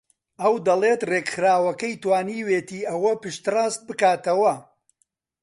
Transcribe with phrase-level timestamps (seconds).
[0.41, 4.53] ئەو دەڵێت ڕێکخراوەکەی توانیویەتی ئەوە پشتڕاست بکاتەوە